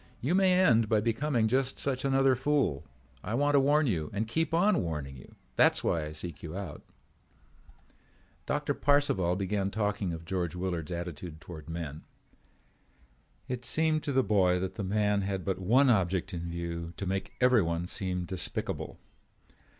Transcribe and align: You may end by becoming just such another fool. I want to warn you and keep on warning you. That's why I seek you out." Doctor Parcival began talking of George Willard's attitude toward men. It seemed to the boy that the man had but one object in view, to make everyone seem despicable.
You 0.19 0.33
may 0.33 0.53
end 0.55 0.89
by 0.89 0.99
becoming 0.99 1.47
just 1.47 1.77
such 1.77 2.03
another 2.03 2.33
fool. 2.35 2.83
I 3.23 3.35
want 3.35 3.53
to 3.53 3.59
warn 3.59 3.85
you 3.85 4.09
and 4.11 4.27
keep 4.27 4.51
on 4.51 4.81
warning 4.81 5.15
you. 5.15 5.35
That's 5.57 5.83
why 5.83 6.05
I 6.05 6.11
seek 6.11 6.41
you 6.41 6.57
out." 6.57 6.81
Doctor 8.47 8.73
Parcival 8.73 9.35
began 9.35 9.69
talking 9.69 10.11
of 10.11 10.25
George 10.25 10.55
Willard's 10.55 10.91
attitude 10.91 11.39
toward 11.39 11.69
men. 11.69 12.01
It 13.47 13.63
seemed 13.63 14.01
to 14.05 14.11
the 14.11 14.23
boy 14.23 14.59
that 14.59 14.73
the 14.73 14.83
man 14.83 15.21
had 15.21 15.45
but 15.45 15.59
one 15.59 15.87
object 15.91 16.33
in 16.33 16.49
view, 16.49 16.95
to 16.97 17.05
make 17.05 17.33
everyone 17.39 17.85
seem 17.85 18.25
despicable. 18.25 18.97